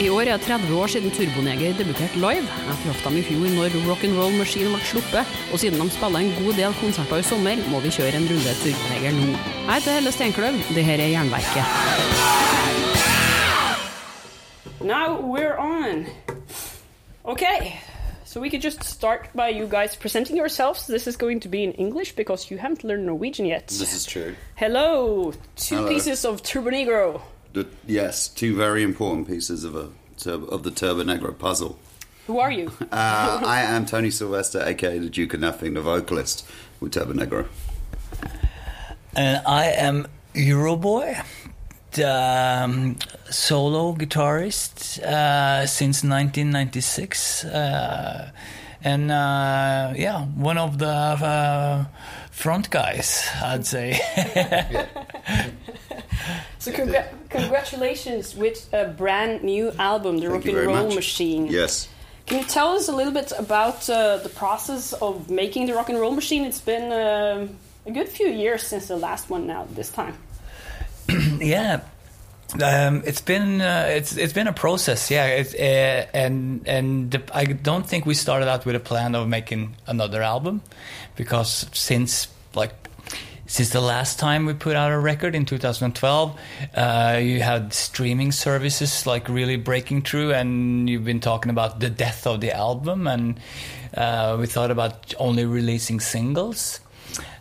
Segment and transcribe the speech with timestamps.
[0.00, 2.46] I år er det 30 år siden Turboneger debuterte live.
[2.68, 6.30] Jeg traff dem i fjor når Rock'n'Roll Machine ble sluppet, og siden de spiller en
[6.38, 9.26] god del konserter i sommer, må vi kjøre en runde Turboneger nå.
[9.66, 11.66] Jeg heter Helle Steinkløv, det her er Jernverket.
[14.80, 16.06] Now we're on.
[17.24, 17.76] Okay,
[18.24, 20.86] so we could just start by you guys presenting yourselves.
[20.86, 23.66] This is going to be in English because you haven't learned Norwegian yet.
[23.68, 24.34] This is true.
[24.54, 25.88] Hello, two Hello.
[25.88, 27.20] pieces of Turbo Negro.
[27.52, 29.90] The, yes, two very important pieces of a
[30.26, 31.78] of the Turbo Negro puzzle.
[32.26, 32.70] Who are you?
[32.92, 36.46] Uh, I am Tony Sylvester, aka the Duke of Nothing, the vocalist
[36.78, 37.46] with Turbo Negro.
[39.16, 41.24] And I am Euroboy,
[41.92, 42.96] the um,
[43.30, 47.44] solo guitarist uh, since 1996.
[47.46, 48.30] Uh,
[48.82, 51.84] and uh, yeah, one of the uh,
[52.30, 53.98] front guys, I'd say.
[56.58, 60.94] So congra- congratulations with a brand new album, The Thank Rock and Roll much.
[60.94, 61.46] Machine.
[61.46, 61.88] Yes.
[62.26, 65.88] Can you tell us a little bit about uh, the process of making the Rock
[65.88, 66.44] and Roll Machine?
[66.44, 67.48] It's been uh,
[67.86, 69.46] a good few years since the last one.
[69.46, 70.16] Now this time.
[71.40, 71.80] yeah.
[72.60, 75.26] Um, it's been uh, it's it's been a process, yeah.
[75.26, 79.28] It's, uh, and and the, I don't think we started out with a plan of
[79.28, 80.62] making another album,
[81.14, 82.79] because since like
[83.50, 86.40] since the last time we put out a record in 2012,
[86.76, 91.90] uh, you had streaming services like really breaking through, and you've been talking about the
[91.90, 93.40] death of the album, and
[93.96, 96.80] uh, we thought about only releasing singles,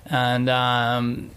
[0.07, 0.49] and.
[0.49, 1.29] Um,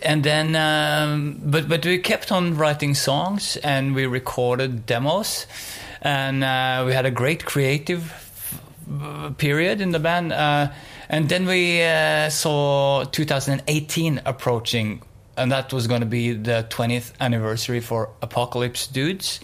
[0.00, 5.46] and then um, but but we kept on writing songs and we recorded demos
[6.00, 8.10] and uh, we had a great creative
[9.02, 10.72] uh, period in the band uh,
[11.12, 15.02] and then we uh, saw 2018 approaching
[15.36, 19.38] and that was going to be the 20th anniversary for apocalypse dudes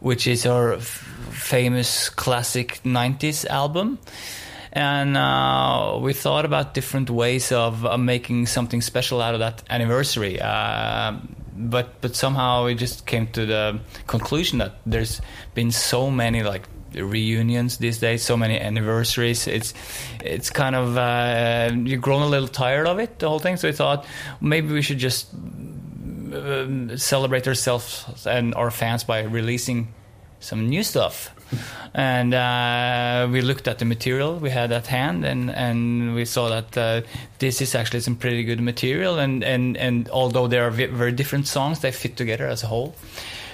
[0.00, 3.98] which is our famous classic 90s album
[4.72, 9.62] and uh, we thought about different ways of uh, making something special out of that
[9.70, 10.40] anniversary.
[10.40, 11.16] Uh,
[11.56, 15.20] but but somehow we just came to the conclusion that there's
[15.54, 19.46] been so many like reunions these days, so many anniversaries.
[19.46, 19.74] It's
[20.24, 23.56] it's kind of uh, you've grown a little tired of it, the whole thing.
[23.56, 24.06] So we thought
[24.40, 29.88] maybe we should just um, celebrate ourselves and our fans by releasing
[30.40, 31.34] some new stuff.
[31.94, 36.48] and uh, we looked at the material we had at hand, and, and we saw
[36.48, 37.00] that uh,
[37.38, 39.18] this is actually some pretty good material.
[39.18, 42.94] And, and, and although there are very different songs, they fit together as a whole.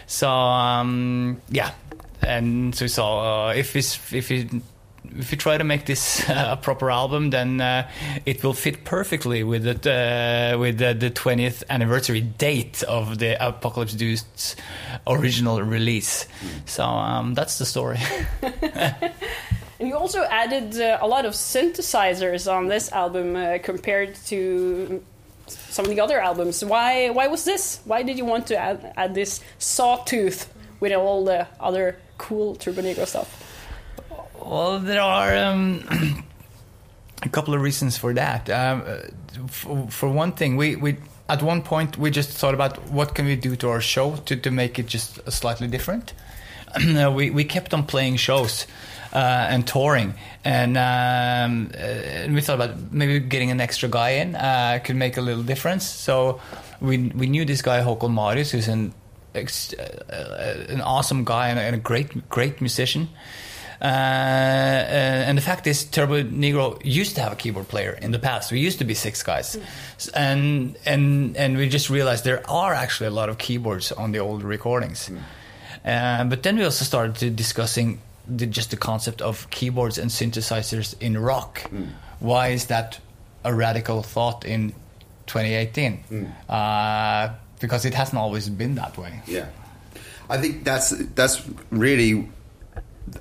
[0.07, 1.73] So um, yeah,
[2.27, 6.91] and so saw uh, if if if we try to make this uh, a proper
[6.91, 7.89] album, then uh,
[8.25, 13.37] it will fit perfectly with the uh, with the, the 20th anniversary date of the
[13.47, 14.57] Apocalypse Dude's
[15.07, 16.27] original release.
[16.67, 17.99] So um, that's the story.
[19.79, 25.03] And you also added uh, a lot of synthesizers on this album uh, compared to
[25.47, 26.65] some of the other albums.
[26.65, 27.11] Why?
[27.11, 27.81] Why was this?
[27.85, 32.83] Why did you want to add, add this sawtooth with all the other cool Turbo
[32.83, 33.41] Negro stuff?
[34.45, 35.85] Well, there are um,
[37.23, 38.51] a couple of reasons for that.
[38.51, 40.97] Um, uh, for, for one thing, we, we
[41.29, 44.37] at one point we just thought about what can we do to our show to,
[44.37, 46.13] to make it just slightly different.
[47.15, 48.67] we we kept on playing shows
[49.13, 50.15] uh, and touring,
[50.45, 55.17] and, um, uh, we thought about maybe getting an extra guy in uh, could make
[55.17, 55.87] a little difference.
[55.87, 56.41] So
[56.81, 58.93] we we knew this guy Håkon Marius, who's an
[59.35, 63.09] ex- uh, an awesome guy and a, and a great great musician.
[63.81, 63.89] Uh, uh,
[65.29, 68.53] and the fact is, Turbo Negro used to have a keyboard player in the past.
[68.53, 69.59] We used to be six guys,
[69.97, 74.13] S- and and and we just realized there are actually a lot of keyboards on
[74.13, 75.11] the old recordings.
[75.85, 80.11] Uh, but then we also started to discussing the, just the concept of keyboards and
[80.11, 81.71] synthesizers in rock.
[82.21, 83.01] Why is that
[83.45, 84.73] a radical thought in
[85.27, 86.05] 2018?
[86.49, 87.35] Uh,
[87.65, 89.23] because it hasn't always been that way.
[89.27, 89.49] Yeah,
[90.29, 92.29] I think that's that's really.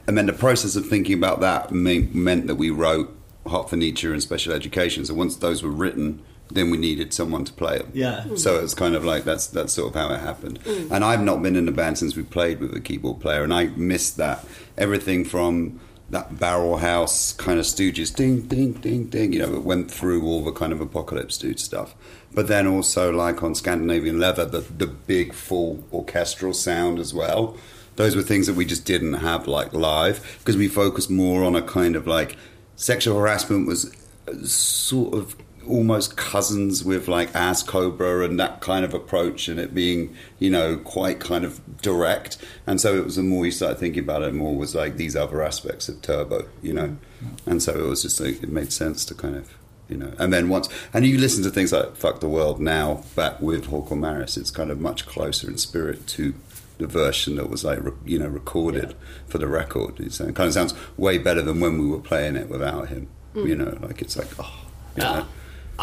[0.08, 3.16] I mean, the process of thinking about that me- meant that we wrote
[3.48, 5.06] Hot for Nietzsche and Special Education.
[5.06, 7.92] So once those were written, then we needed someone to play them.
[7.94, 8.36] Yeah.
[8.36, 10.60] So it's kind of like that's that's sort of how it happened.
[10.64, 10.92] Mm.
[10.92, 13.54] And I've not been in a band since we played with a keyboard player, and
[13.54, 14.46] I missed that
[14.78, 15.80] everything from
[16.14, 19.34] that barrel house kind of Stooges ding ding ding ding.
[19.34, 21.96] You know, it went through all the kind of apocalypse dude stuff.
[22.34, 27.58] But then also like on Scandinavian Leather, the the big full orchestral sound as well.
[27.96, 31.56] Those were things that we just didn't have like live because we focused more on
[31.56, 32.38] a kind of like
[32.76, 33.94] sexual harassment was
[34.28, 35.36] uh, sort of
[35.68, 40.50] almost cousins with like Ass Cobra and that kind of approach, and it being you
[40.50, 42.38] know quite kind of direct.
[42.68, 45.16] And so it was the more you started thinking about it, more was like these
[45.16, 46.98] other aspects of Turbo, you know.
[47.24, 47.50] Mm-hmm.
[47.50, 49.54] And so it was just like it made sense to kind of
[49.90, 50.14] you know.
[50.18, 53.68] And then once, and you listen to things like "Fuck the World" now, back with
[53.68, 56.34] Håkon Marius, it's kind of much closer in spirit to
[56.80, 58.96] the version that was like you know recorded
[59.28, 60.00] for the record.
[60.00, 62.90] It's, uh, it kind of sounds way better than when we were playing it without
[62.90, 63.08] him.
[63.36, 63.58] You mm.
[63.58, 65.20] know, like it's like oh, you ah.
[65.20, 65.26] know.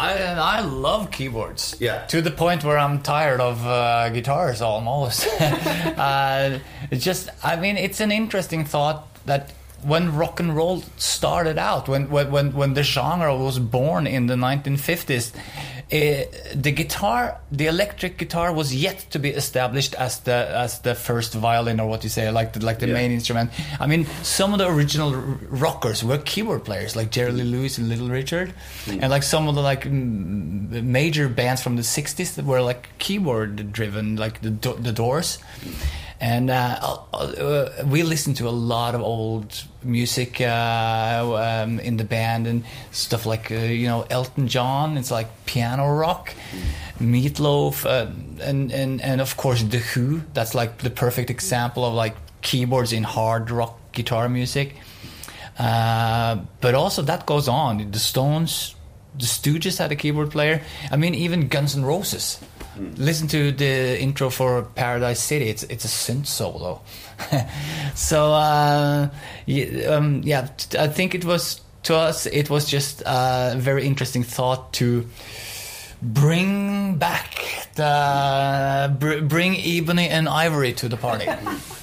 [0.01, 1.75] I I love keyboards.
[1.79, 2.05] Yeah.
[2.07, 5.27] To the point where I'm tired of uh, guitars almost.
[5.41, 6.59] uh,
[6.89, 9.51] it's just I mean it's an interesting thought that
[9.83, 14.27] when rock and roll started out, when when when, when the genre was born in
[14.27, 15.33] the 1950s,
[15.91, 20.95] eh, the guitar, the electric guitar, was yet to be established as the as the
[20.95, 22.93] first violin or what you say, like the, like the Yeah.
[22.93, 23.51] main instrument.
[23.79, 27.77] I mean, some of the original r- rockers were keyboard players, like Jerry Lee Lewis
[27.77, 28.53] and Little Richard,
[28.87, 32.87] and like some of the like mm, major bands from the '60s that were like
[32.99, 35.37] keyboard driven, like the Do- the Doors.
[36.21, 42.03] And uh, uh, we listened to a lot of old music uh, um, in the
[42.03, 44.97] band and stuff like uh, you know Elton John.
[44.97, 46.31] It's like piano rock,
[46.99, 50.21] Meatloaf, uh, and and and of course the Who.
[50.35, 54.75] That's like the perfect example of like keyboards in hard rock guitar music.
[55.57, 57.89] Uh, but also that goes on.
[57.89, 58.75] The Stones,
[59.17, 60.61] the Stooges had a keyboard player.
[60.91, 62.39] I mean, even Guns N' Roses.
[62.77, 65.49] Listen to the intro for Paradise City.
[65.49, 66.81] It's it's a synth solo.
[67.95, 69.09] so uh,
[69.45, 70.47] yeah, um, yeah,
[70.79, 72.25] I think it was to us.
[72.27, 75.05] It was just a very interesting thought to
[76.01, 81.27] bring back the br- bring ebony and ivory to the party.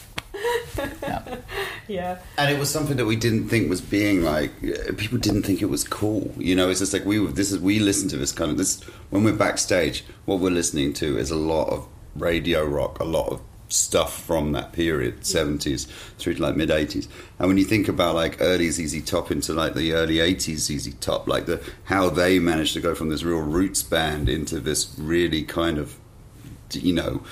[1.88, 2.18] Yeah.
[2.36, 5.62] and it was something that we didn't think was being like uh, people didn't think
[5.62, 6.68] it was cool you know?
[6.68, 9.24] It's just like we were this is we listen to this kind of this when
[9.24, 13.40] we're backstage what we're listening to is a lot of radio rock a lot of
[13.70, 15.86] stuff from that period 70s
[16.18, 17.06] through to like mid 80s
[17.38, 20.94] and when you think about like early ZZ Top into like the early 80s ZZ
[21.00, 24.94] Top like the how they managed to go from this real roots band into this
[24.98, 25.98] really kind of
[26.72, 27.22] you know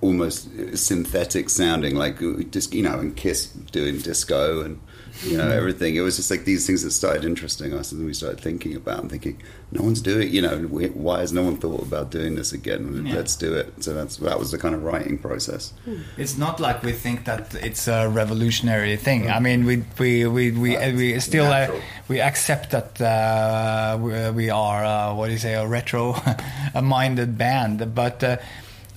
[0.00, 2.18] almost synthetic sounding like
[2.50, 4.78] just you know and kiss doing disco and
[5.22, 5.96] you know everything.
[5.96, 8.76] It was just like these things that started interesting us and then we started thinking
[8.76, 9.40] about and thinking
[9.72, 13.06] no one's doing you know why has no one thought about doing this again?
[13.06, 13.14] Yeah.
[13.14, 13.82] let's do it.
[13.82, 15.72] So that's that was the kind of writing process.
[16.18, 19.30] It's not like we think that it's a revolutionary thing.
[19.30, 21.68] I mean, we we we we, Uh, we still uh,
[22.08, 26.14] we accept that uh, we, we are uh, what do you say a retro
[26.82, 28.22] minded band, but.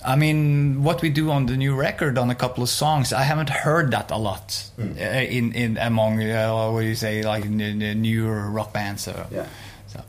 [0.04, 3.22] I mean, what we do on the new record on a couple of songs, I
[3.22, 7.44] haven't heard that a lot uh, in in among uh, what do you say like
[7.44, 9.02] the, the newer rock bands.
[9.02, 9.46] So, Yeah.
[9.88, 10.02] so.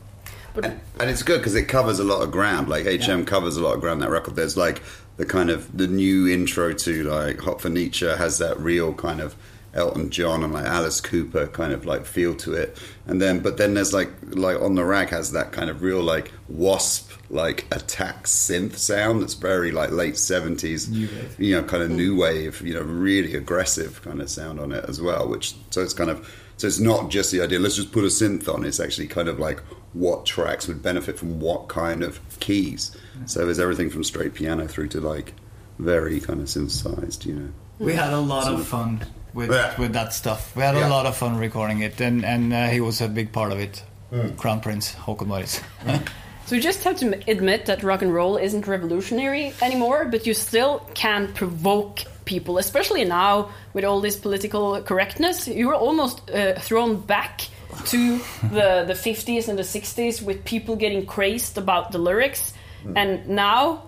[0.62, 2.68] and, and it's good because it covers a lot of ground.
[2.68, 4.02] Like HM covers a lot of ground.
[4.02, 4.82] That record, there's like
[5.16, 9.20] the kind of the new intro to like Hot for Nietzsche has that real kind
[9.20, 9.34] of
[9.74, 12.78] Elton John and like Alice Cooper kind of like feel to it.
[13.06, 16.02] And then, but then there's like like on the rag has that kind of real
[16.02, 21.36] like Wasp like attack synth sound that's very like late seventies, New wave.
[21.38, 21.96] you know, kind of hmm.
[21.96, 25.28] new wave, you know, really aggressive kind of sound on it as well.
[25.28, 26.28] Which so it's kind of
[26.58, 27.58] so it's not just the idea.
[27.58, 28.64] Let's just put a synth on.
[28.64, 29.60] It's actually kind of like
[29.94, 32.94] what tracks would benefit from what kind of keys.
[33.14, 33.26] Hmm.
[33.26, 35.32] So there's everything from straight piano through to like
[35.78, 37.48] very kind of synthesized, you know.
[37.78, 39.00] We had a lot So- of fun
[39.34, 39.74] with Yeah.
[39.80, 40.54] with that stuff.
[40.56, 40.88] We had Yeah.
[40.88, 43.58] a lot of fun recording it, and and uh, he was a big part of
[43.58, 43.82] it.
[44.10, 44.28] Hmm.
[44.36, 45.60] Crown Prince Håkon Marius.
[46.46, 50.34] So we just have to admit that rock and roll isn't revolutionary anymore, but you
[50.34, 55.46] still can provoke people, especially now with all this political correctness.
[55.46, 57.42] You were almost uh, thrown back
[57.86, 62.52] to the, the 50s and the 60s with people getting crazed about the lyrics.
[62.96, 63.84] And now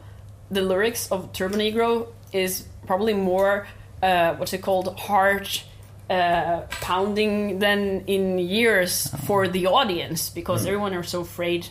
[0.48, 3.66] the lyrics of Turbo Negro is probably more,
[4.04, 5.64] uh, what's it called, heart
[6.10, 11.66] uh, pounding than in years for the audience because everyone are so afraid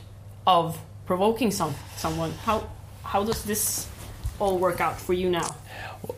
[0.47, 2.31] of provoking some someone.
[2.43, 2.67] How
[3.03, 3.87] how does this
[4.39, 5.55] all work out for you now?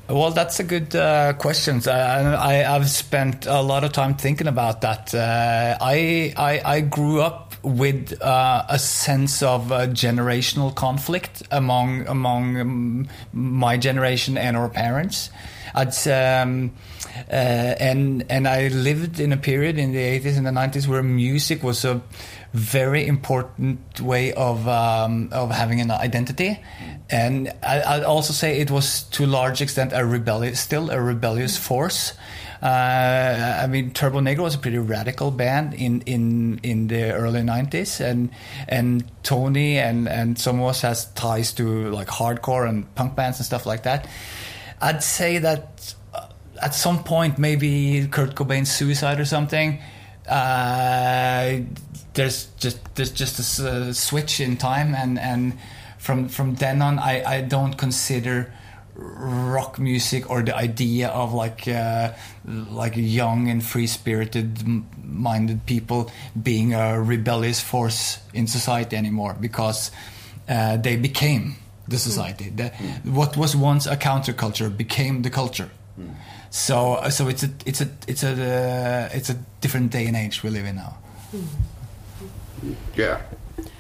[0.08, 1.82] Well, that's a good uh, question.
[1.86, 1.92] Uh,
[2.40, 5.14] I, I've spent a lot of time thinking about that.
[5.14, 12.08] Uh, I, I I grew up with uh, a sense of uh, generational conflict among
[12.08, 15.30] among um, my generation and our parents.
[15.76, 16.72] I'd, um,
[17.30, 21.04] uh, and and I lived in a period in the 80s and the 90s where
[21.04, 22.02] music was a
[22.54, 26.58] very important way of um, of having an identity,
[27.10, 31.02] and I, I'd also say it was to a large extent a rebellious, still a
[31.02, 32.14] rebellious force.
[32.62, 37.42] Uh, I mean, Turbo Negro was a pretty radical band in, in, in the early
[37.42, 38.30] '90s, and
[38.70, 43.40] and Tony and and some of us has ties to like hardcore and punk bands
[43.40, 44.08] and stuff like that.
[44.82, 46.28] I'd say that uh,
[46.62, 49.82] at some point, maybe Kurt Cobain's suicide or something.
[50.28, 51.60] Uh,
[52.14, 55.58] there's just there's just a uh, switch in time, and and
[55.98, 58.52] from from then on, I I don't consider
[58.96, 62.14] rock music or the idea of like uh,
[62.46, 64.64] like young and free spirited
[65.04, 66.10] minded people
[66.42, 69.92] being a rebellious force in society anymore because
[70.48, 71.56] uh, they became
[71.88, 72.10] the hmm.
[72.10, 72.70] society the,
[73.04, 76.10] what was once a counterculture became the culture hmm.
[76.50, 80.16] so uh, so it's a it's a it's a uh, it's a different day and
[80.16, 80.98] age we live in now
[81.32, 81.46] hmm.
[82.96, 83.22] Yeah.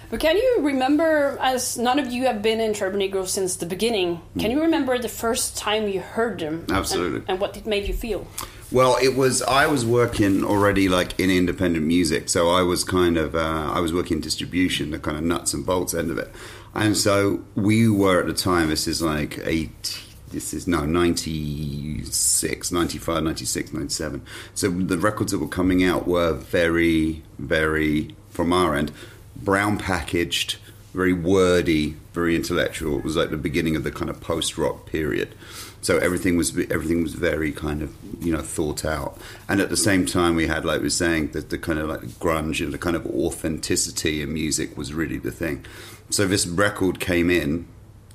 [0.09, 3.65] But can you remember, as none of you have been in Turbo Negro since the
[3.65, 6.65] beginning, can you remember the first time you heard them?
[6.67, 7.23] and- Absolutely.
[7.27, 8.27] And, what it made you feel?
[8.71, 9.41] Well, it was.
[9.43, 13.35] I was working already, like in independent music, so I was kind of.
[13.35, 16.31] Uh, I was working distribution, the kind of nuts and bolts end of it,
[16.75, 18.69] and so we were at the time.
[18.69, 20.01] This is like eight.
[20.29, 24.21] This is no 96, 95, 96, 97.
[24.53, 28.91] So the records that were coming out were very, very from our end,
[29.35, 30.57] brown packaged,
[30.95, 32.97] very wordy, very intellectual.
[32.97, 35.35] It was like the beginning of the kind of post rock period.
[35.81, 39.77] So everything was everything was very kind of you know thought out, and at the
[39.77, 42.73] same time we had like we were saying that the kind of like grunge and
[42.73, 45.65] the kind of authenticity in music was really the thing.
[46.09, 47.67] So this record came in,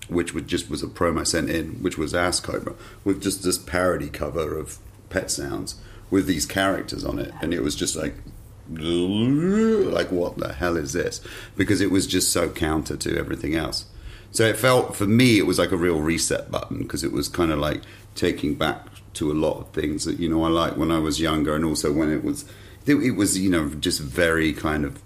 [0.08, 3.58] which was just was a promo sent in, which was Ass Cobra with just this
[3.58, 4.78] parody cover of
[5.10, 5.76] Pet Sounds
[6.10, 8.14] with these characters on it, and it was just like
[8.70, 11.20] like what the hell is this?
[11.56, 13.86] Because it was just so counter to everything else.
[14.32, 17.28] So it felt for me it was like a real reset button because it was
[17.28, 17.82] kind of like
[18.14, 21.20] taking back to a lot of things that you know I liked when I was
[21.20, 22.44] younger and also when it was
[22.86, 25.02] it, was you know just very kind of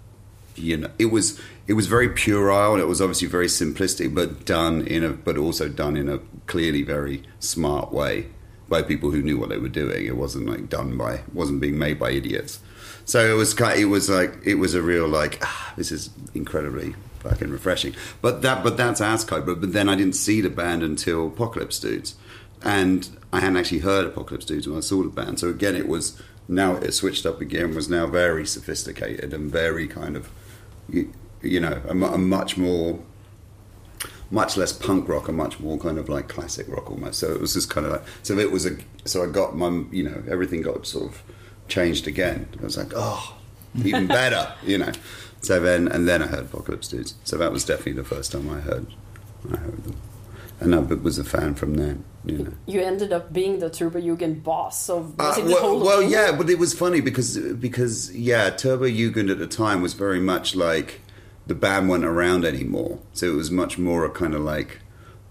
[0.56, 4.44] you know it was it was very puerile and it was obviously very simplistic but
[4.44, 8.26] done in a but also done in a clearly very smart way
[8.68, 10.06] by people who knew what they were doing.
[10.06, 12.60] It wasn't like done by wasn't being made by idiots.
[13.04, 16.10] So it was kind it was like it was a real like ah, this is
[16.34, 17.94] incredibly fucking refreshing.
[18.22, 21.78] But that but that's Asco but, but then I didn't see the band until Apocalypse
[21.78, 22.14] Dudes.
[22.62, 25.40] And I hadn't actually heard Apocalypse Dudes when I saw the band.
[25.40, 29.86] So again it was now it switched up again was now very sophisticated and very
[29.86, 30.30] kind of
[30.88, 33.00] you, you know a, a much more
[34.30, 37.18] much less punk rock and much more kind of like classic rock almost.
[37.18, 39.84] So it was just kind of like so it was a so I got my
[39.90, 41.22] you know everything got sort of
[41.68, 42.48] changed again.
[42.60, 43.36] I was like oh
[43.84, 44.92] even better you know.
[45.40, 47.14] So then and then I heard Apocalypse Dudes.
[47.24, 48.86] So that was definitely the first time I heard
[49.52, 49.96] I heard them.
[50.60, 52.52] And I was a fan from then you know.
[52.66, 56.32] You ended up being the Turbo Jugend boss, so was uh, well, whole well, yeah,
[56.32, 60.54] but it was funny because because yeah, Turbo Jugend at the time was very much
[60.54, 61.00] like
[61.46, 64.78] the band weren't around anymore, so it was much more a kind of like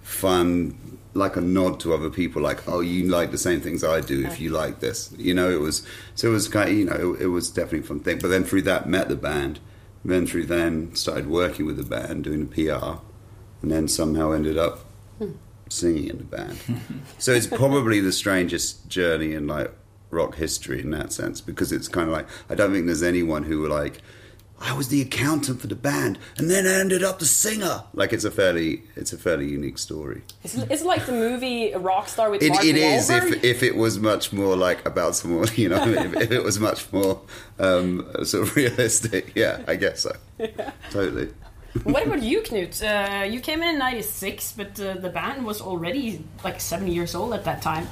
[0.02, 4.02] fun, like a nod to other people, like oh, you like the same things I
[4.02, 5.50] do if you like this, you know.
[5.50, 8.00] It was so it was kind of you know it, it was definitely a fun
[8.00, 8.20] thing.
[8.20, 9.60] But then through that met the band,
[10.06, 13.00] then through then started working with the band, doing the PR,
[13.62, 14.80] and then somehow ended up
[15.18, 15.32] hmm.
[15.70, 16.60] singing in the band.
[17.18, 19.72] so it's probably the strangest journey in like
[20.12, 23.44] rock history in that sense because it's kind of like I don't think there's anyone
[23.44, 24.02] who were like
[24.66, 27.84] I was the accountant for the band and then I ended up the singer.
[27.94, 30.22] Like it's a fairly it's a fairly unique story.
[30.44, 33.34] It's, it's like the movie Rockstar with It, Mark it is Wahlberg.
[33.34, 36.60] if if it was much more like about someone you know if, if it was
[36.60, 37.22] much more
[37.60, 39.34] um, sort of realistic.
[39.36, 40.16] Yeah, I guess so.
[40.92, 41.30] Totally.
[41.84, 42.82] what about you, Knut?
[42.82, 47.16] Uh, you came in in '96, but uh, the band was already like seven years
[47.16, 47.88] old at that time.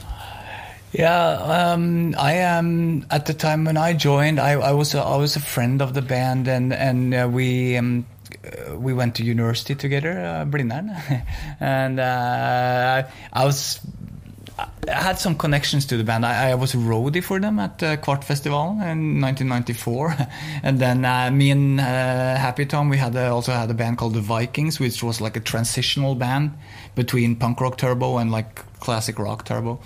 [0.92, 3.06] Yeah, um, I am.
[3.10, 5.94] At the time when I joined, I, I was a, I was a friend of
[5.94, 8.06] the band, and and uh, we um,
[8.44, 10.46] uh, we went to university together, uh,
[11.60, 13.80] and uh, I was.
[14.88, 16.26] I had some connections to the band.
[16.26, 20.16] I, I was a roadie for them at uh, Kvart Festival in 1994,
[20.64, 21.84] and then uh, me and uh,
[22.36, 25.38] Happy Tom we had uh, also had a band called the Vikings, which was like
[25.38, 26.52] a transitional band
[26.96, 29.80] between punk rock turbo and like classic rock turbo.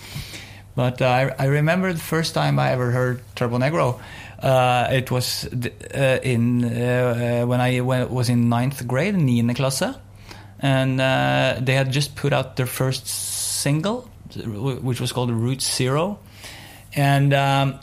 [0.75, 3.99] But uh, I, I remember the first time I ever heard Turbo Negro.
[4.39, 9.97] Uh, it was uh, in uh, uh, when I was in ninth grade, nine klasse,
[10.59, 16.19] and uh, they had just put out their first single, which was called Route Zero,
[16.93, 17.79] and um,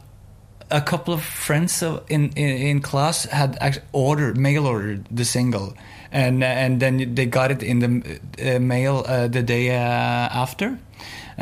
[0.70, 5.74] a couple of friends in, in in class had actually ordered mail ordered the single,
[6.12, 10.78] and and then they got it in the mail the day after.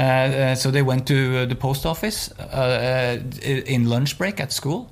[0.00, 4.40] Uh, uh, so they went to uh, the post office uh, uh, in lunch break
[4.40, 4.90] at school,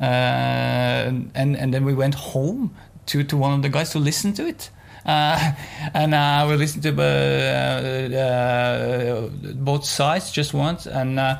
[0.00, 2.74] uh, and and then we went home
[3.06, 4.70] to, to one of the guys to listen to it.
[5.04, 5.52] Uh,
[5.94, 11.36] and uh, we listened to uh, uh, both sides just once, and uh,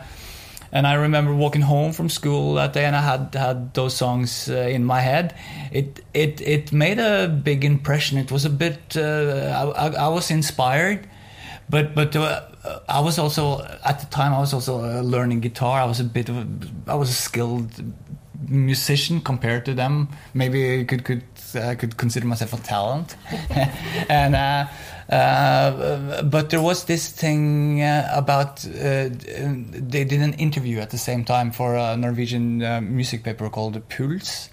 [0.70, 4.50] and I remember walking home from school that day, and I had had those songs
[4.50, 5.34] uh, in my head.
[5.72, 8.18] It it it made a big impression.
[8.18, 8.96] It was a bit.
[8.96, 11.08] Uh, I, I, I was inspired,
[11.70, 12.42] but but uh,
[12.88, 15.80] I was also at the time I was also uh, learning guitar.
[15.80, 16.46] I was a bit of a,
[16.86, 17.70] I was a skilled
[18.48, 20.08] musician compared to them.
[20.34, 21.22] Maybe I could could
[21.54, 23.16] I could consider myself a talent,
[24.08, 24.34] and.
[24.34, 24.66] Uh,
[25.08, 30.98] uh, but there was this thing uh, about uh, they did an interview at the
[30.98, 34.50] same time for a Norwegian uh, music paper called Puls,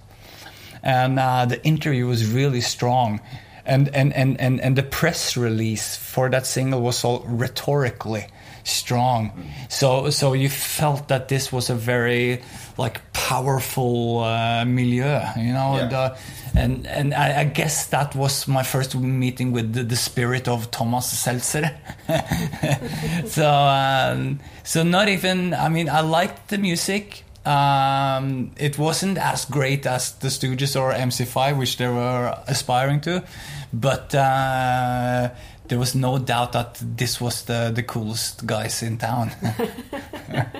[0.82, 3.20] and uh, the interview was really strong,
[3.66, 8.26] and and, and, and and the press release for that single was all rhetorically
[8.64, 9.32] strong,
[9.70, 12.42] so so you felt that this was a very
[12.78, 15.88] like powerful uh, milieu, you know, Yeah.
[15.88, 16.18] the,
[16.56, 20.72] and and I, I guess that was my first meeting with the, the spirit of
[20.72, 21.70] Thomas Seltzer.
[23.28, 27.24] so um, so not even I mean I liked the music.
[27.46, 33.24] Um, it wasn't as great as the Stooges or MC5, which they were aspiring to,
[33.72, 35.30] but uh,
[35.68, 39.32] there was no doubt that this was the, the coolest guys in town.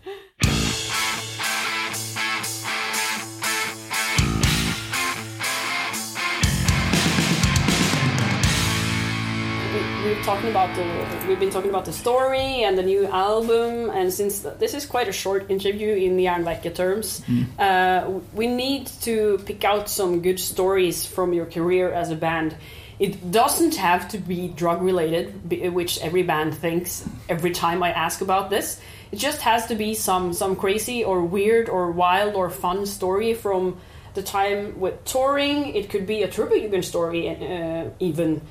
[10.23, 14.39] talking about the we've been talking about the story and the new album and since
[14.39, 17.23] this is quite a short interview in the Jernverket terms
[17.57, 22.55] uh, we need to pick out some good stories from your career as a band.
[22.99, 28.21] It doesn't have to be drug related which every band thinks every time I ask
[28.21, 28.79] about this.
[29.11, 33.33] It just has to be some some crazy or weird or wild or fun story
[33.33, 33.77] from
[34.13, 35.73] the time with touring.
[35.73, 38.41] It could be a Turbojugend story uh, even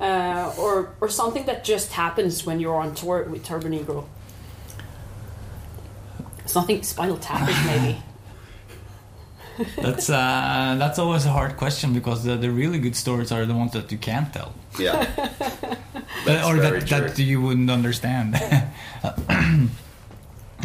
[0.00, 4.06] uh, or or something that just happens when you're on tour with Turbo Negro.
[6.46, 8.02] Something Spinal Tapish, maybe.
[9.82, 13.54] that's uh, that's always a hard question because the, the really good stories are the
[13.54, 14.54] ones that you can't tell.
[14.78, 15.06] Yeah.
[16.26, 17.00] Uh, or that, true.
[17.00, 18.32] that you wouldn't understand.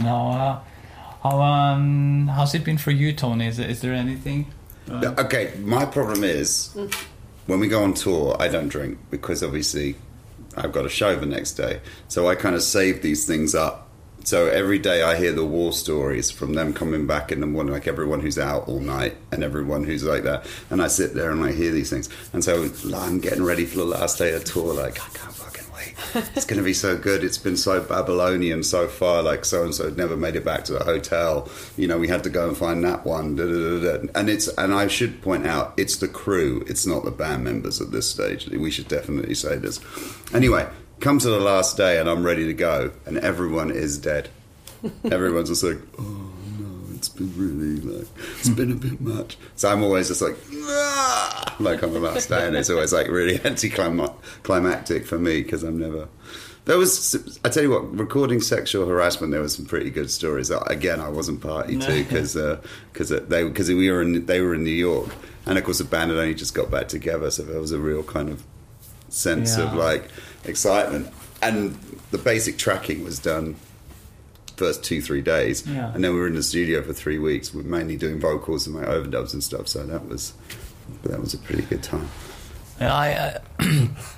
[0.01, 0.59] no, uh,
[1.21, 3.47] how um, how's it been for you, Tony?
[3.47, 4.51] Is, is there anything?
[4.87, 6.75] No, Okay, my problem is
[7.45, 9.95] when we go on tour, I don't drink because obviously
[10.55, 11.81] I've got a show the next day.
[12.07, 13.89] So I kind of save these things up.
[14.25, 17.73] So every day I hear the war stories from them coming back in the morning,
[17.73, 20.45] like everyone who's out all night and everyone who's like that.
[20.69, 22.07] And I sit there and I hear these things.
[22.31, 25.42] And so I'm getting ready for the last day of tour, like, I can't
[26.35, 27.23] It's going to be so good.
[27.23, 29.23] It's been so Babylonian so far.
[29.23, 31.49] Like so and so never made it back to the hotel.
[31.77, 33.35] You know, we had to go and find that one.
[33.35, 34.07] Da, da, da.
[34.15, 36.63] And it's and I should point out, it's the crew.
[36.67, 38.47] It's not the band members at this stage.
[38.47, 39.79] We should definitely say this.
[40.33, 40.67] Anyway,
[40.99, 44.29] come to the last day and I'm ready to go, and everyone is dead.
[45.05, 46.33] Everyone's just like, oh
[47.13, 48.07] been really like
[48.39, 49.37] it's been a bit much.
[49.55, 53.07] So I'm always just like, ah, like on the last day, and it's always like
[53.07, 56.07] really anticlimactic for me because I'm never.
[56.65, 59.33] There was, I tell you what, recording sexual harassment.
[59.33, 60.49] There was some pretty good stories.
[60.49, 62.35] Uh, Again, I wasn't party to because
[62.93, 65.09] because they because we were in they were in New York,
[65.45, 67.79] and of course the band had only just got back together, so there was a
[67.79, 68.43] real kind of
[69.09, 70.09] sense of like
[70.45, 71.09] excitement,
[71.41, 71.73] and
[72.11, 73.55] the basic tracking was done
[74.57, 75.93] first two three days, Yeah.
[75.93, 77.53] and then we were in the studio for three weeks.
[77.53, 79.67] We were mainly doing vocals and my overdubs and stuff.
[79.67, 80.33] So that was
[81.03, 82.07] that was a pretty good time.
[82.79, 83.89] Yeah, I, I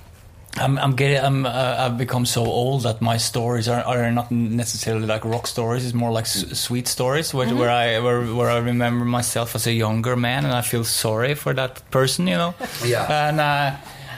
[0.57, 4.31] I'm, I'm getting, I'm, uh, I've become so old that my stories are, are not
[4.31, 5.83] necessarily like rock stories.
[5.83, 9.73] It's more like sweet stories, where, where I where, where I remember myself as a
[9.73, 12.55] younger man, and I feel sorry for that person, you know.
[12.85, 13.27] Yeah.
[13.29, 13.75] And uh,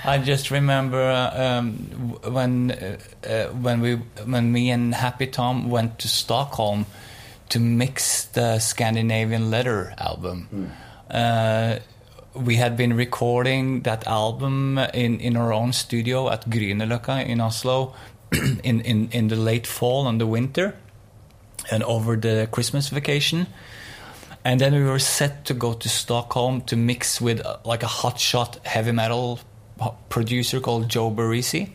[0.07, 1.73] I just remember um,
[2.23, 6.85] when uh, uh, when we when me and Happy Tom went to Stockholm
[7.49, 10.71] to mix the Scandinavian Leather album.
[11.11, 11.79] Uh,
[12.33, 17.93] we had been recording that album in, in our own studio at Grünerløkka in Oslo
[18.63, 20.73] in, in, in the late fall and the winter
[21.69, 23.47] and over the Christmas vacation.
[24.45, 27.87] And then we were set to go to Stockholm to mix with uh, like a
[27.87, 29.39] hotshot heavy metal
[30.09, 31.69] producer called Joe Barresi.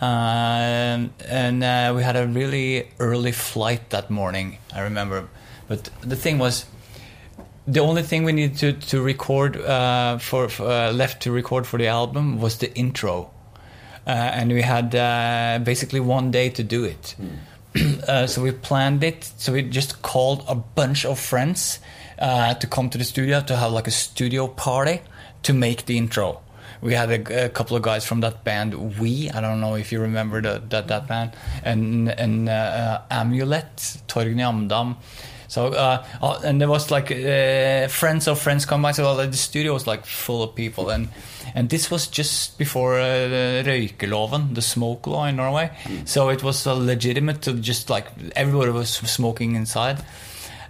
[0.00, 4.58] Um, and uh, we had a really early flight that morning.
[4.74, 5.28] I remember
[5.68, 6.64] But the thing was,
[7.66, 11.66] the only thing we needed to to record uh, for, for uh, left to record
[11.66, 13.30] for the album was the intro,
[14.06, 17.14] uh, and we had uh, basically one day to do it.
[18.08, 19.30] uh, so we planned it.
[19.36, 21.78] So we just called a bunch of friends
[22.18, 25.02] uh, to come to the studio to have like a studio party
[25.42, 26.40] to make the intro.
[26.82, 28.98] We had a, a couple of guys from that band.
[28.98, 33.02] We I don't know if you remember the, that that band and and uh, uh,
[33.10, 33.76] Amulet
[34.08, 34.96] Torgny Amdam.
[35.48, 38.92] So uh, uh, and there was like uh, friends of friends come by.
[38.92, 41.08] So the studio was like full of people, and
[41.54, 45.72] and this was just before uh, the røykeloven, the smoke law in Norway.
[46.04, 50.04] So it was uh, legitimate to just like everybody was smoking inside,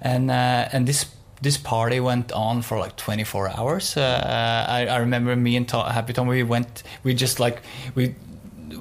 [0.01, 1.05] and uh, and this
[1.42, 3.96] this party went on for like 24 hours.
[3.96, 6.26] Uh, I, I remember me and Tom, Happy Tom.
[6.26, 6.83] We went.
[7.03, 7.62] We just like
[7.94, 8.14] we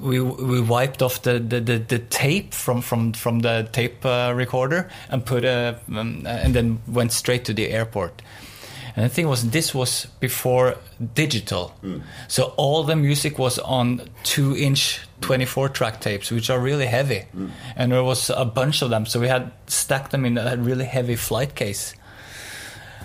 [0.00, 4.32] we we wiped off the, the, the, the tape from from from the tape uh,
[4.34, 8.22] recorder and put a um, and then went straight to the airport.
[8.96, 10.76] And the thing was, this was before
[11.14, 11.72] digital,
[12.26, 17.24] so all the music was on two-inch, twenty-four-track tapes, which are really heavy,
[17.76, 19.06] and there was a bunch of them.
[19.06, 21.94] So we had stacked them in a really heavy flight case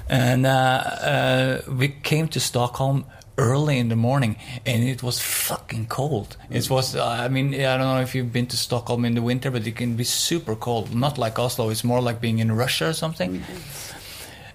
[0.10, 3.06] and uh, uh, we came to Stockholm
[3.38, 6.38] early in the morning, and it was fucking cold.
[6.50, 6.96] It was.
[6.96, 9.66] Uh, I mean, I don't know if you've been to Stockholm in the winter, but
[9.68, 10.96] it can be super cold.
[10.96, 11.70] Not like Oslo.
[11.70, 13.44] It's more like being in Russia or something.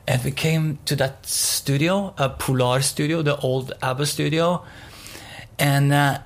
[0.09, 4.65] And we came to that studio, a Polar studio, the old ABBA studio,
[5.59, 5.93] and.
[5.93, 6.19] Uh,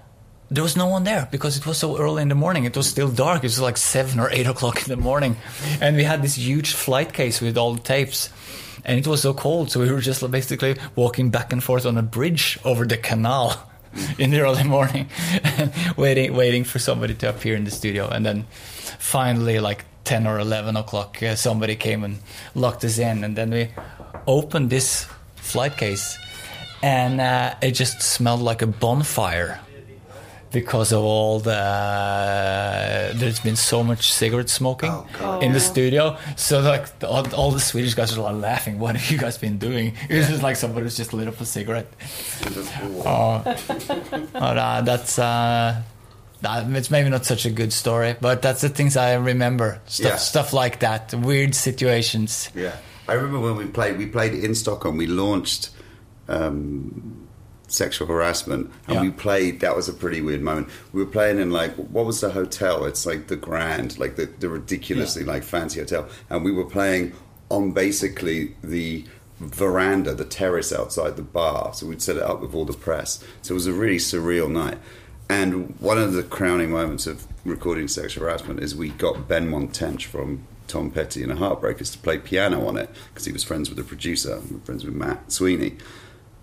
[0.51, 2.65] there was no one there because it was so early in the morning.
[2.65, 3.39] It was still dark.
[3.39, 5.37] It was like seven or eight o'clock in the morning,
[5.81, 8.29] and we had this huge flight case with all the tapes,
[8.85, 9.71] and it was so cold.
[9.71, 13.71] So we were just basically walking back and forth on a bridge over the canal
[14.19, 15.09] in the early morning,
[15.97, 18.45] waiting, waiting for somebody to appear in the studio, and then
[18.99, 22.19] finally, like ten or eleven o'clock, uh, somebody came and
[22.55, 23.71] locked us in, and then we
[24.27, 26.19] opened this flight case,
[26.83, 29.61] and uh, it just smelled like a bonfire
[30.55, 34.91] because of all the uh, there's been so much cigarette smoking
[35.21, 36.17] Oh, in the studio.
[36.37, 38.79] So like all, all the swedish guys are like laughing.
[38.79, 39.95] What have you guys been doing?
[40.09, 41.89] It's just like somebody somebody's just lit up a cigarette.
[43.05, 43.43] Oh.
[44.33, 45.83] But, uh, that's uh
[46.43, 49.81] that, it's maybe not such a good story but that's the things i remember.
[49.87, 50.17] Stuff, Yeah.
[50.17, 51.13] stuff like that.
[51.15, 52.51] Weird situations.
[52.55, 52.77] Yeah,
[53.09, 53.99] I remember when we played.
[53.99, 54.97] We played in Stockholm.
[54.97, 55.71] We launched
[56.29, 57.24] um,
[57.69, 59.03] sexual harassment, and Yeah.
[59.03, 59.61] we played.
[59.61, 60.69] That was a pretty weird moment.
[60.93, 62.85] We were playing in like what was the hotel?
[62.85, 67.13] It's like the Grand, like the, the ridiculously like fancy hotel, and we were playing
[67.51, 69.05] on basically the
[69.41, 71.75] veranda, the terrace outside the bar.
[71.75, 73.23] So we'd set it up with all the press.
[73.43, 74.79] So it was a really surreal night.
[75.29, 80.07] And one of the crowning moments of recording sexual harassment is we got Benmont Tench
[80.07, 83.69] from Tom Petty and the Heartbreakers to play piano on it because he was friends
[83.69, 85.77] with the producer, friends with Matt Sweeney.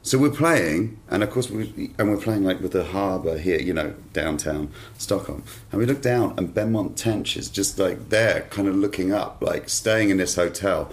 [0.04, 3.60] So we're playing, and of course, we, and we're playing like with the harbour here,
[3.60, 5.44] you know, downtown Stockholm.
[5.72, 9.44] And we look down, and Benmont Tench is just like there, kind of looking up,
[9.44, 10.92] like staying in this hotel.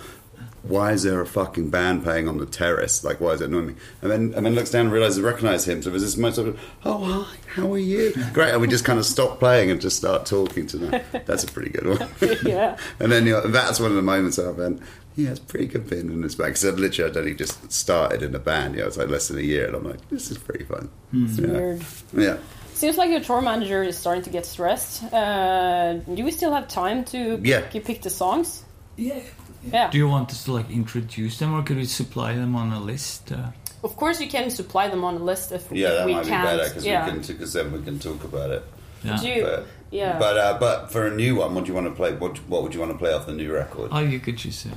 [0.69, 3.03] Why is there a fucking band playing on the terrace?
[3.03, 3.75] Like, why is it annoying me?
[4.03, 5.83] And then, and then looks down and realizes, recognize him.
[5.83, 8.13] So there's this moment of, oh hi, how are you?
[8.33, 11.03] Great, and we just kind of stop playing and just start talking to them.
[11.27, 12.09] That's a pretty good one.
[12.45, 12.77] Yeah.
[13.01, 14.81] And then you know, that's one of the moments I've been,
[15.17, 16.55] yeah, it's pretty good being in this band.
[16.55, 18.75] Because literally, I'd only just started in a band.
[18.75, 20.89] You know, it's like less than a year, and I'm like, this is pretty fun.
[21.13, 21.47] It's Yeah.
[21.49, 21.85] weird.
[22.17, 22.37] Yeah.
[22.75, 25.03] Seems like your tour manager is starting to get stressed.
[25.13, 27.63] Uh, do we still have time to Yeah.
[27.63, 28.65] pick, pick the songs?
[28.97, 29.21] yeah
[29.63, 29.91] Yeah.
[29.91, 32.81] do you want us to like introduce them or could we supply them on a
[32.81, 33.51] list uh,
[33.83, 36.43] Of course, you can supply them on a list if Yeah, that we might can't.
[36.49, 37.05] be better because yeah.
[37.05, 38.63] we can because then we can talk about it.
[39.05, 39.17] yeah.
[39.21, 40.19] Do you- But yeah.
[40.19, 42.11] but uh, but for a new one, what do you want to play?
[42.15, 43.89] What what would you want to play off the new record?
[43.93, 44.75] oh you could choose uh,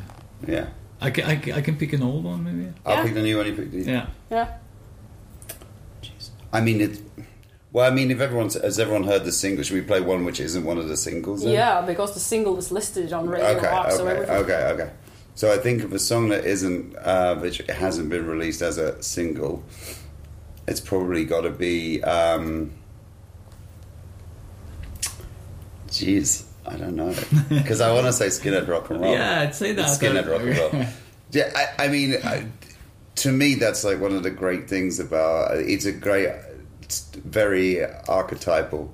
[0.47, 0.65] Yeah,
[1.01, 3.03] I can, I, can, I can pick an old one maybe I'll Yeah.
[3.05, 3.45] pick the new one.
[3.47, 3.81] You pick the.
[3.81, 4.47] yeah yeah.
[6.53, 7.01] I mean it.
[7.73, 10.39] Well, I mean, if everyone's has everyone heard the single, should we play one which
[10.41, 11.43] isn't one of the singles?
[11.43, 11.53] then?
[11.53, 14.35] Yeah, because the single is listed on Radio Okay, Rock, so okay, everything.
[14.35, 14.53] okay,
[14.83, 14.91] okay.
[15.35, 19.01] So I think of a song that isn't, uh, which hasn't been released as a
[19.01, 19.63] single.
[20.67, 22.03] It's probably got to be.
[22.03, 22.73] Um,
[25.87, 27.13] Jeez, I don't know
[27.49, 29.13] because I want to say Skinhead Rock and Roll.
[29.13, 29.81] Yeah, I'd say that.
[29.87, 30.85] It's Skinhead Rock and Roll.
[31.33, 32.45] Yeah, I, I mean, I,
[33.15, 35.55] to me, that's like one of the great things about.
[35.59, 36.50] It's a great, it's
[37.23, 38.93] very archetypal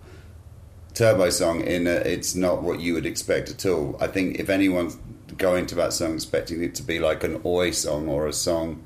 [0.93, 3.95] turbo song in a, it's not what you would expect at all.
[3.99, 4.97] I think if anyone's
[5.37, 8.83] going to that song expecting it to be like an oi song or a song,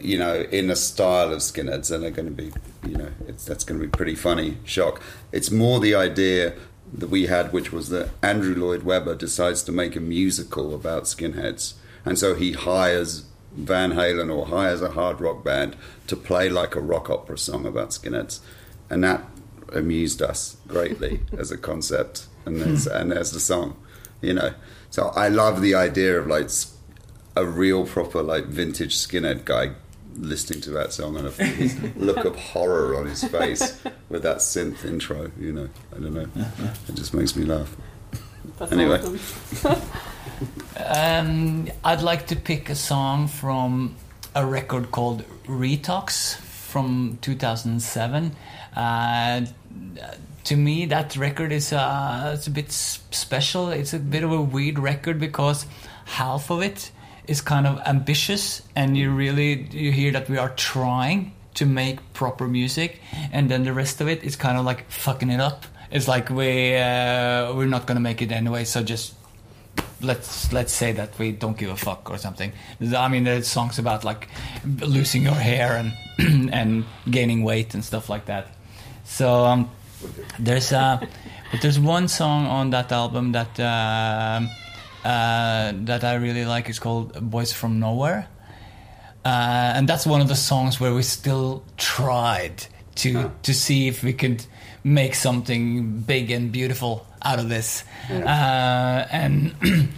[0.00, 2.52] you know, in a style of Skinheads, then they're going to be,
[2.86, 3.10] you know,
[3.46, 5.00] that's going to be pretty funny shock.
[5.32, 6.54] It's more the idea
[6.92, 11.04] that we had, which was that Andrew Lloyd Webber decides to make a musical about
[11.04, 11.74] skinheads,
[12.04, 15.76] and so he hires Van Halen or hires a hard rock band
[16.08, 18.40] to play like a rock opera song about skinheads,
[18.90, 19.24] and that
[19.72, 22.26] amused us greatly as a concept.
[22.46, 23.76] And there's and there's the song,
[24.22, 24.52] you know.
[24.90, 26.48] So I love the idea of like
[27.36, 29.72] a real proper like vintage skinhead guy
[30.16, 34.38] listening to that song and a his look of horror on his face with that
[34.38, 35.30] synth intro.
[35.38, 36.26] You know, I don't know.
[36.88, 37.76] It just makes me laugh.
[38.58, 39.00] That's Anyway.
[39.00, 39.82] awesome.
[40.76, 43.96] Um, I'd like to pick a song from
[44.34, 48.36] a record called Retox from 2007.
[48.76, 49.46] Uh,
[50.44, 53.70] to me, that record is uh, it's a bit special.
[53.70, 55.66] It's a bit of a weird record because
[56.04, 56.90] half of it
[57.26, 61.98] is kind of ambitious, and you really you hear that we are trying to make
[62.12, 63.00] proper music,
[63.32, 65.66] and then the rest of it is kind of like fucking it up.
[65.90, 69.14] It's like we uh, we're not gonna make it anyway, so just
[70.00, 72.52] let's let's say that we don't give a fuck or something.
[72.96, 74.28] I mean, there's songs about like
[74.80, 75.92] losing your hair and
[76.52, 78.48] and gaining weight and stuff like that.
[79.04, 79.70] So um,
[80.38, 80.98] there's uh,
[81.50, 84.50] but there's one song on that album that um
[85.04, 86.68] uh, that I really like.
[86.68, 88.28] It's called "Boys from Nowhere."
[89.24, 92.64] Uh, and that's one of the songs where we still tried
[92.96, 94.44] to to see if we could
[94.84, 97.84] make something big and beautiful out of this.
[98.10, 99.54] Uh, and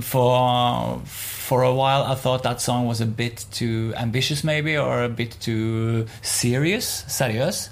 [0.00, 5.04] for for a while, I thought that song was a bit too ambitious, maybe, or
[5.04, 7.70] a bit too serious, serious.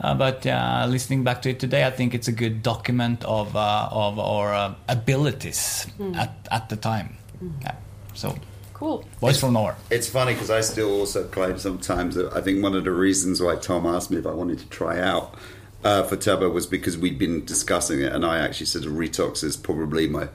[0.00, 3.54] Uh, but uh, listening back to it today, I think it's a good document of
[3.54, 7.16] uh, of our uh, abilities at at the time.
[7.60, 7.74] Yeah.
[8.14, 8.36] So,
[8.82, 9.04] Cool.
[9.20, 9.76] Boys from Nowhere.
[9.90, 13.40] It's funny because I still also claim sometimes that I think one of the reasons
[13.40, 15.36] why Tom asked me if I wanted to try out
[15.84, 19.56] uh, for Turbo was because we'd been discussing it, and I actually said Retox is
[19.56, 20.28] probably my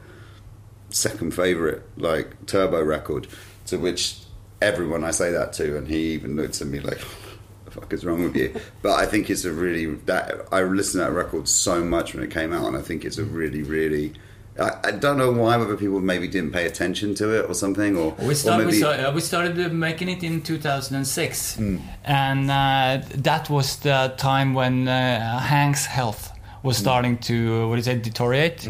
[0.90, 3.28] second favorite like Turbo record.
[3.68, 4.20] To which
[4.62, 7.00] everyone I say that to, and he even looks at me like.
[7.00, 8.56] "What The fuck is wrong with you?
[8.82, 12.24] But I think it's a really that I listened to that record so much when
[12.24, 14.14] it came out, and I think it's a really, really.
[14.60, 17.96] I, I don't know why whether people maybe didn't pay attention to it or something,
[17.98, 21.58] or We, or start, we, maybe- uh, we started uh, making it in 2006,
[22.06, 26.32] and uh, that was the time when uh, Hank's health
[26.64, 28.68] was starting to what is it deteriorate,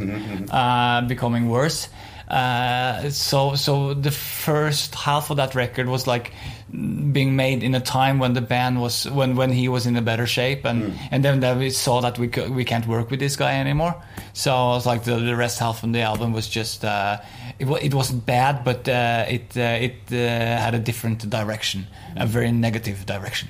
[0.52, 1.90] uh, becoming worse.
[2.28, 6.34] Uh, so, so the first half of that record was like
[6.70, 10.02] being made in a time when the band was when when he was in a
[10.02, 13.22] better shape, and and then, then we saw that we could, we can't work with
[13.22, 13.96] this guy anymore.
[14.34, 17.20] So I was like the, the rest half of the album was just uh,
[17.60, 20.16] it, wa- it wasn't bad, but uh, it uh, it uh,
[20.62, 21.88] had a different direction,
[22.18, 23.48] a very negative direction.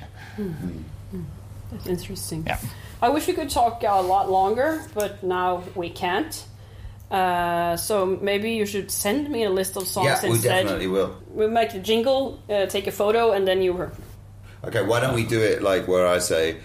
[1.72, 2.44] That's interesting.
[2.46, 2.60] Yeah.
[3.02, 6.46] I wish we could talk a lot longer, but now we can't.
[7.10, 10.64] Uh, so maybe you should send me a list of songs Yeah, we instead.
[10.64, 11.16] definitely will.
[11.30, 13.90] We'll make the jingle, uh, take a photo, and then you.
[14.66, 16.58] Okay, why don't we do it like where I say,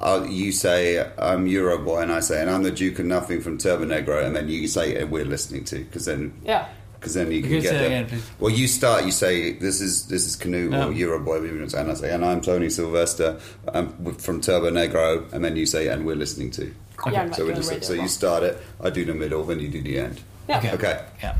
[0.00, 3.58] uh, you say I'm Euroboy, and I say, and I'm the Duke of Nothing from
[3.58, 6.66] Turbo Negro, and then you say, and we're listening to, because then, Yeah.
[6.98, 8.04] because then you can You can get say there.
[8.04, 8.22] again.
[8.40, 9.04] Well, you start.
[9.04, 10.86] You say, this is this is Knut Yeah.
[10.86, 13.38] or Euroboy, and I say, and I'm Tony Sylvester
[13.72, 16.74] um, with- from Turbo Negro, and then you say, and we're listening to.
[17.10, 19.82] Yeah, So, we just, so you start it, I do the middle, then you do
[19.82, 20.20] the end.
[20.48, 20.58] Yeah.
[20.58, 20.70] Okay.
[20.72, 21.36] Okay, Yeah.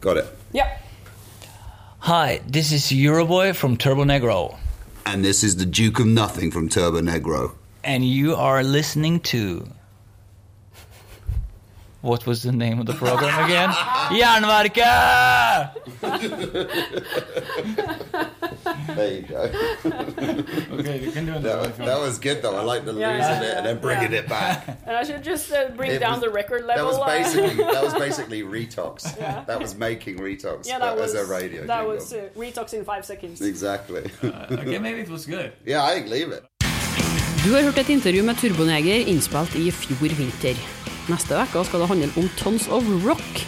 [0.00, 0.26] got it.
[0.52, 0.76] Yeah.
[2.00, 4.56] Hi, this is Euroboy from Turbo Negro,
[5.06, 7.52] And this is the Duke of Nothing from Turbo Negro.
[7.84, 9.68] and you are listening to.
[12.04, 13.70] What was the name of the program again?
[14.20, 15.70] Jernverket!
[18.96, 19.40] There you go.
[20.78, 22.56] Okay, you can do That, that was good though.
[22.56, 24.18] I like the Yeah, losing yeah, it and then bringing yeah.
[24.20, 24.58] it back.
[24.86, 26.86] And I should just uh, bring It down was- the record That level.
[26.92, 28.96] was uh, basically that was basically retox.
[29.46, 31.60] That was making retox yeah, that was as a radio.
[31.66, 31.94] That jingle.
[31.94, 33.40] was uh, retox in five seconds.
[33.40, 34.04] exactly.
[34.22, 35.52] Okay, maybe it was good.
[35.64, 36.44] yeah, I leave it.
[37.44, 40.56] Du har hørt et intervju med Turboneger innspilt i fjor vinter.
[41.04, 43.42] Neste uke skal det handle om Tons of Rock.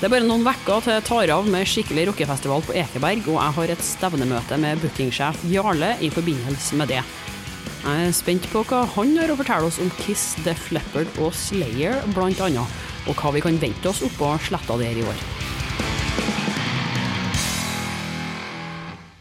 [0.00, 3.38] Det er bare noen uker til jeg tar av med skikkelig rockefestival på Ekeberg, og
[3.38, 7.00] jeg har et stevnemøte med bookingsjef Jarle i forbindelse med det.
[7.80, 11.32] Jeg er spent på hva han har å fortelle oss om Kiss, Def Leppard og
[11.32, 15.26] Slayer, blant annet, og hva vi kan vente oss oppå sletta der i år.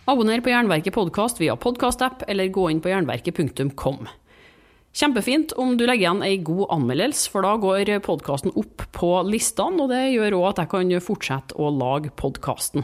[0.09, 4.09] Abonner på Jernverket podkast via podkastapp, eller gå inn på jernverket.kom.
[4.99, 9.79] Kjempefint om du legger igjen ei god anmeldelse, for da går podkasten opp på listene,
[9.79, 12.83] og det gjør òg at jeg kan fortsette å lage podkasten.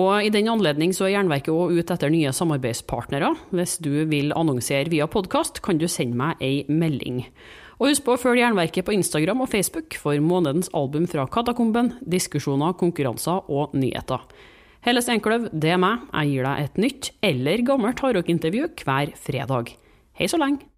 [0.00, 3.34] Og I den anledning så er Jernverket òg ute etter nye samarbeidspartnere.
[3.52, 7.26] Hvis du vil annonsere via podkast, kan du sende meg ei melding.
[7.82, 11.98] Og husk på å følge Jernverket på Instagram og Facebook for månedens album fra Katakomben,
[12.00, 14.24] diskusjoner, konkurranser og nyheter.
[14.86, 16.08] Helle Steinkløv, det er meg.
[16.14, 19.76] Jeg gir deg et nytt eller gammelt hardrockintervju hver fredag.
[20.16, 20.70] Hei så lenge!